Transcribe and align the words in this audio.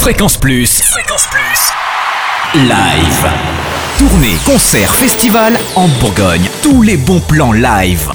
Fréquence 0.00 0.38
Plus. 0.38 0.80
Fréquence 0.80 1.26
Plus. 1.30 2.58
Live. 2.62 3.30
Tournée, 3.98 4.34
concert, 4.46 4.94
festival 4.94 5.52
en 5.76 5.88
Bourgogne. 6.00 6.48
Tous 6.62 6.80
les 6.80 6.96
bons 6.96 7.20
plans 7.20 7.52
live. 7.52 8.10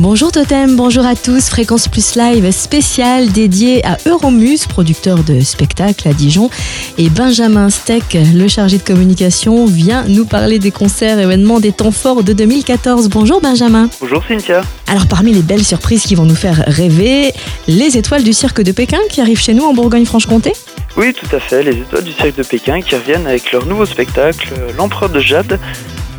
Bonjour 0.00 0.32
Totem, 0.32 0.76
bonjour 0.76 1.06
à 1.06 1.14
tous. 1.14 1.48
Fréquence 1.48 1.86
Plus 1.86 2.16
Live 2.16 2.50
spéciale 2.50 3.30
dédiée 3.30 3.86
à 3.86 3.98
Euromuse, 4.06 4.66
producteur 4.66 5.22
de 5.22 5.40
spectacles 5.40 6.08
à 6.08 6.12
Dijon. 6.12 6.50
Et 6.98 7.08
Benjamin 7.08 7.70
Steck, 7.70 8.16
le 8.34 8.48
chargé 8.48 8.78
de 8.78 8.82
communication, 8.82 9.66
vient 9.66 10.04
nous 10.08 10.24
parler 10.24 10.58
des 10.58 10.72
concerts 10.72 11.20
événements 11.20 11.60
des 11.60 11.70
temps 11.70 11.92
forts 11.92 12.24
de 12.24 12.32
2014. 12.32 13.10
Bonjour 13.10 13.40
Benjamin. 13.40 13.90
Bonjour 14.00 14.24
Cynthia. 14.26 14.62
Alors 14.88 15.06
parmi 15.06 15.32
les 15.32 15.42
belles 15.42 15.64
surprises 15.64 16.02
qui 16.02 16.16
vont 16.16 16.24
nous 16.24 16.34
faire 16.34 16.64
rêver, 16.66 17.32
les 17.68 17.96
étoiles 17.96 18.24
du 18.24 18.32
cirque 18.32 18.62
de 18.62 18.72
Pékin 18.72 18.98
qui 19.10 19.20
arrivent 19.20 19.40
chez 19.40 19.54
nous 19.54 19.64
en 19.64 19.74
Bourgogne-Franche-Comté? 19.74 20.52
Oui, 20.96 21.14
tout 21.14 21.34
à 21.34 21.40
fait, 21.40 21.62
les 21.62 21.76
étoiles 21.76 22.04
du 22.04 22.12
cirque 22.12 22.36
de 22.36 22.42
Pékin 22.42 22.80
qui 22.80 22.94
reviennent 22.94 23.26
avec 23.26 23.52
leur 23.52 23.64
nouveau 23.66 23.86
spectacle, 23.86 24.52
L'Empereur 24.76 25.08
de 25.08 25.20
Jade, 25.20 25.58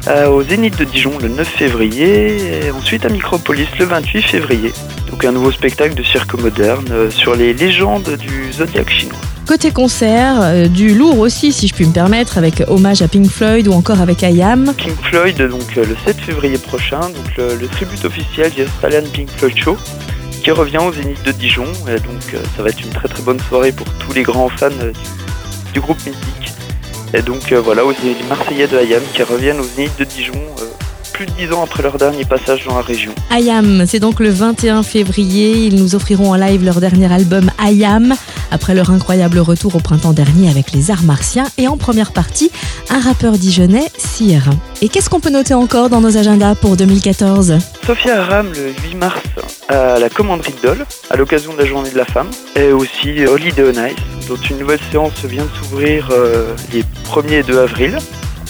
euh, 0.07 0.27
au 0.29 0.41
Zénith 0.41 0.77
de 0.79 0.83
Dijon 0.83 1.19
le 1.21 1.27
9 1.27 1.47
février 1.47 2.65
et 2.65 2.71
ensuite 2.71 3.05
à 3.05 3.09
Micropolis 3.09 3.67
le 3.77 3.85
28 3.85 4.21
février. 4.23 4.73
Donc 5.11 5.23
un 5.25 5.31
nouveau 5.31 5.51
spectacle 5.51 5.93
de 5.93 6.01
cirque 6.01 6.33
moderne 6.33 6.87
euh, 6.91 7.11
sur 7.11 7.35
les 7.35 7.53
légendes 7.53 8.17
du 8.17 8.51
zodiaque 8.51 8.89
chinois. 8.89 9.19
Côté 9.45 9.69
concert, 9.69 10.41
euh, 10.41 10.67
du 10.67 10.95
lourd 10.95 11.19
aussi 11.19 11.51
si 11.51 11.67
je 11.67 11.75
puis 11.75 11.85
me 11.85 11.93
permettre, 11.93 12.39
avec 12.39 12.63
hommage 12.67 13.03
à 13.03 13.07
Pink 13.07 13.29
Floyd 13.29 13.67
ou 13.67 13.73
encore 13.73 14.01
avec 14.01 14.23
IAM. 14.23 14.73
Pink 14.75 14.95
Floyd 15.03 15.37
donc 15.37 15.75
le 15.75 15.95
7 16.05 16.19
février 16.19 16.57
prochain, 16.57 17.01
donc 17.01 17.37
le, 17.37 17.55
le 17.55 17.67
tribut 17.67 18.03
officiel 18.03 18.51
du 18.51 18.63
Australian 18.63 19.03
Pink 19.13 19.29
Floyd 19.29 19.55
Show 19.55 19.77
qui 20.41 20.51
revient 20.51 20.79
au 20.79 20.91
Zénith 20.91 21.23
de 21.23 21.31
Dijon. 21.31 21.67
Et 21.87 21.99
donc 21.99 22.21
ça 22.55 22.63
va 22.63 22.69
être 22.69 22.81
une 22.81 22.89
très 22.89 23.07
très 23.07 23.21
bonne 23.23 23.39
soirée 23.39 23.71
pour 23.71 23.87
tous 23.99 24.13
les 24.13 24.23
grands 24.23 24.49
fans 24.49 24.69
du, 24.69 24.91
du 25.73 25.79
groupe 25.79 26.03
mythique. 26.05 26.53
Et 27.13 27.21
donc 27.21 27.51
euh, 27.51 27.59
voilà, 27.59 27.83
aussi 27.83 28.01
les 28.03 28.23
Marseillais 28.29 28.67
de 28.67 28.77
Hayam 28.77 29.03
qui 29.13 29.23
reviennent 29.23 29.59
au 29.59 29.63
Zénith 29.63 29.97
de 29.97 30.05
Dijon 30.05 30.33
euh, 30.59 30.65
plus 31.21 31.45
de 31.45 31.47
10 31.49 31.53
ans 31.53 31.63
après 31.63 31.83
leur 31.83 31.97
dernier 31.99 32.25
passage 32.25 32.65
dans 32.65 32.75
la 32.75 32.81
région. 32.81 33.13
IAM, 33.31 33.85
c'est 33.85 33.99
donc 33.99 34.19
le 34.19 34.29
21 34.29 34.81
février. 34.81 35.67
Ils 35.67 35.75
nous 35.75 35.93
offriront 35.93 36.31
en 36.31 36.35
live 36.35 36.65
leur 36.65 36.79
dernier 36.79 37.13
album 37.13 37.51
IAM, 37.63 38.15
après 38.49 38.73
leur 38.73 38.89
incroyable 38.89 39.37
retour 39.37 39.75
au 39.75 39.79
printemps 39.79 40.13
dernier 40.13 40.49
avec 40.49 40.71
les 40.71 40.89
arts 40.89 41.03
martiens. 41.03 41.45
Et 41.59 41.67
en 41.67 41.77
première 41.77 42.11
partie, 42.11 42.51
un 42.89 42.99
rappeur 42.99 43.33
dijonnais, 43.33 43.85
Cyr. 43.99 44.49
Et 44.81 44.89
qu'est-ce 44.89 45.11
qu'on 45.11 45.19
peut 45.19 45.29
noter 45.29 45.53
encore 45.53 45.89
dans 45.89 46.01
nos 46.01 46.17
agendas 46.17 46.55
pour 46.55 46.75
2014 46.75 47.59
Sophia 47.85 48.23
Aram 48.23 48.47
le 48.55 48.71
8 48.89 48.95
mars 48.95 49.21
à 49.69 49.99
la 49.99 50.09
commanderie 50.09 50.53
de 50.53 50.67
Dole, 50.67 50.85
à 51.11 51.17
l'occasion 51.17 51.53
de 51.53 51.59
la 51.59 51.65
journée 51.65 51.91
de 51.91 51.97
la 51.97 52.05
femme. 52.05 52.31
Et 52.55 52.71
aussi 52.71 53.27
Holiday 53.27 53.63
on 53.63 53.85
Ice, 53.85 54.27
dont 54.27 54.37
une 54.37 54.57
nouvelle 54.57 54.79
séance 54.91 55.23
vient 55.25 55.45
de 55.45 55.49
s'ouvrir 55.59 56.09
euh, 56.11 56.55
les 56.73 56.83
1er 57.07 57.41
et 57.41 57.43
2 57.43 57.59
avril, 57.59 57.97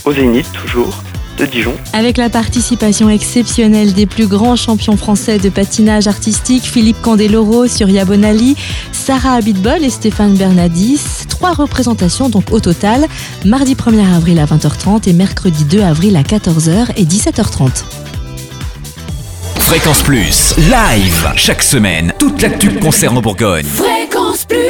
au 0.06 0.14
Zénith 0.14 0.48
toujours. 0.54 1.04
De 1.42 1.48
Dijon. 1.48 1.74
Avec 1.94 2.18
la 2.18 2.30
participation 2.30 3.10
exceptionnelle 3.10 3.94
des 3.94 4.06
plus 4.06 4.28
grands 4.28 4.56
champions 4.56 4.96
français 4.96 5.40
de 5.40 5.50
patinage 5.50 6.06
artistique, 6.06 6.64
Philippe 6.64 7.02
Candeloro, 7.02 7.68
Surya 7.68 8.06
Bonali, 8.06 8.56
Sarah 8.92 9.34
Abitbol 9.34 9.84
et 9.84 9.90
Stéphane 9.90 10.36
Bernadis. 10.36 11.26
Trois 11.30 11.54
représentations 11.54 12.30
donc 12.30 12.52
au 12.52 12.60
total, 12.60 13.08
mardi 13.44 13.74
1er 13.74 14.14
avril 14.16 14.38
à 14.38 14.46
20h30 14.46 15.10
et 15.10 15.14
mercredi 15.14 15.64
2 15.66 15.82
avril 15.82 16.16
à 16.16 16.22
14h 16.22 16.92
et 16.96 17.06
17h30. 17.06 17.86
Fréquence 19.56 20.04
Plus, 20.04 20.54
live, 20.58 21.32
chaque 21.38 21.64
semaine, 21.64 22.14
toute 22.20 22.40
l'actu 22.44 22.72
concert 22.78 23.14
en 23.14 23.22
Bourgogne. 23.22 23.66
Fréquence 23.66 24.46
Plus 24.46 24.61